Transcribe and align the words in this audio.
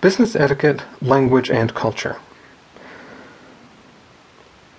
Business 0.00 0.34
etiquette, 0.34 0.82
language, 1.02 1.50
and 1.50 1.74
culture. 1.74 2.16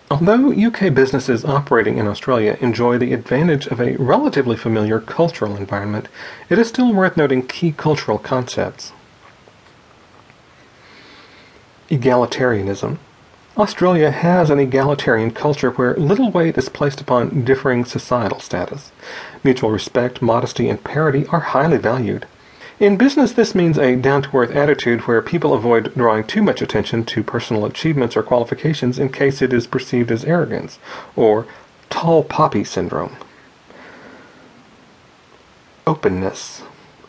Although 0.09 0.51
UK 0.51 0.93
businesses 0.93 1.45
operating 1.45 1.97
in 1.97 2.07
Australia 2.07 2.57
enjoy 2.59 2.97
the 2.97 3.13
advantage 3.13 3.67
of 3.67 3.79
a 3.79 3.95
relatively 3.97 4.57
familiar 4.57 4.99
cultural 4.99 5.55
environment, 5.55 6.09
it 6.49 6.59
is 6.59 6.67
still 6.67 6.93
worth 6.93 7.15
noting 7.15 7.47
key 7.47 7.71
cultural 7.71 8.17
concepts. 8.17 8.91
Egalitarianism. 11.89 12.97
Australia 13.57 14.11
has 14.11 14.49
an 14.49 14.59
egalitarian 14.59 15.31
culture 15.31 15.71
where 15.71 15.93
little 15.95 16.31
weight 16.31 16.57
is 16.57 16.67
placed 16.67 16.99
upon 16.99 17.45
differing 17.45 17.85
societal 17.85 18.39
status. 18.39 18.91
Mutual 19.43 19.71
respect, 19.71 20.21
modesty, 20.21 20.67
and 20.67 20.83
parity 20.83 21.25
are 21.27 21.39
highly 21.39 21.77
valued. 21.77 22.25
In 22.81 22.97
business, 22.97 23.31
this 23.31 23.53
means 23.53 23.77
a 23.77 23.95
down 23.95 24.23
to 24.23 24.35
earth 24.35 24.49
attitude 24.55 25.01
where 25.01 25.21
people 25.21 25.53
avoid 25.53 25.93
drawing 25.93 26.23
too 26.23 26.41
much 26.41 26.63
attention 26.63 27.05
to 27.05 27.21
personal 27.21 27.63
achievements 27.63 28.17
or 28.17 28.23
qualifications 28.23 28.97
in 28.97 29.09
case 29.09 29.39
it 29.43 29.53
is 29.53 29.67
perceived 29.67 30.11
as 30.11 30.25
arrogance, 30.25 30.79
or 31.15 31.45
tall 31.91 32.23
poppy 32.23 32.63
syndrome. 32.63 33.17
Openness. 35.85 36.63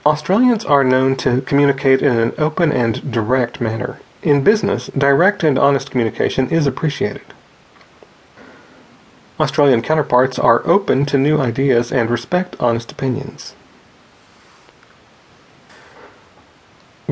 Australians 0.04 0.66
are 0.66 0.84
known 0.84 1.16
to 1.16 1.40
communicate 1.40 2.02
in 2.02 2.18
an 2.18 2.34
open 2.36 2.70
and 2.70 3.10
direct 3.10 3.58
manner. 3.58 3.98
In 4.22 4.44
business, 4.44 4.88
direct 4.88 5.42
and 5.42 5.58
honest 5.58 5.90
communication 5.90 6.50
is 6.50 6.66
appreciated. 6.66 7.32
Australian 9.40 9.80
counterparts 9.80 10.38
are 10.38 10.66
open 10.66 11.06
to 11.06 11.16
new 11.16 11.38
ideas 11.40 11.90
and 11.90 12.10
respect 12.10 12.56
honest 12.60 12.92
opinions. 12.92 13.54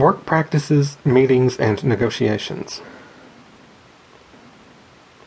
Work 0.00 0.24
practices, 0.24 0.96
meetings, 1.04 1.58
and 1.58 1.84
negotiations. 1.84 2.80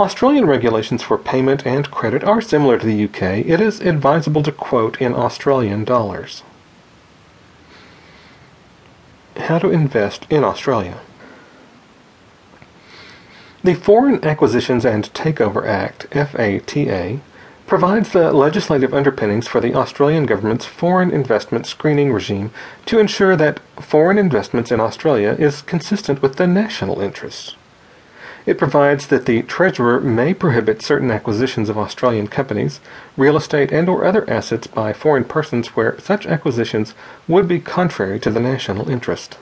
Australian 0.00 0.46
regulations 0.46 1.02
for 1.02 1.18
payment 1.18 1.66
and 1.66 1.90
credit 1.90 2.24
are 2.24 2.40
similar 2.40 2.78
to 2.78 2.86
the 2.86 3.04
UK. 3.04 3.44
It 3.44 3.60
is 3.60 3.82
advisable 3.82 4.42
to 4.44 4.50
quote 4.50 4.98
in 4.98 5.12
Australian 5.12 5.84
dollars 5.84 6.42
how 9.44 9.58
to 9.58 9.70
invest 9.70 10.26
in 10.30 10.44
Australia. 10.44 11.00
The 13.62 13.74
Foreign 13.74 14.22
Acquisitions 14.24 14.84
and 14.84 15.04
Takeover 15.14 15.66
Act, 15.66 16.06
FATA, 16.12 17.20
provides 17.66 18.10
the 18.10 18.30
legislative 18.32 18.92
underpinnings 18.92 19.48
for 19.48 19.60
the 19.60 19.74
Australian 19.74 20.26
government's 20.26 20.66
foreign 20.66 21.10
investment 21.10 21.66
screening 21.66 22.12
regime 22.12 22.50
to 22.84 22.98
ensure 22.98 23.36
that 23.36 23.60
foreign 23.80 24.18
investments 24.18 24.70
in 24.70 24.80
Australia 24.80 25.34
is 25.38 25.62
consistent 25.62 26.20
with 26.20 26.36
the 26.36 26.46
national 26.46 27.00
interests. 27.00 27.56
It 28.46 28.58
provides 28.58 29.06
that 29.06 29.24
the 29.24 29.42
Treasurer 29.42 30.00
may 30.00 30.34
prohibit 30.34 30.82
certain 30.82 31.10
acquisitions 31.10 31.70
of 31.70 31.78
Australian 31.78 32.28
companies, 32.28 32.78
real 33.16 33.38
estate, 33.38 33.72
and 33.72 33.88
or 33.88 34.04
other 34.04 34.28
assets 34.28 34.66
by 34.66 34.92
foreign 34.92 35.24
persons 35.24 35.68
where 35.68 35.98
such 35.98 36.26
acquisitions 36.26 36.94
would 37.26 37.48
be 37.48 37.58
contrary 37.58 38.20
to 38.20 38.30
the 38.30 38.40
national 38.40 38.90
interest. 38.90 39.38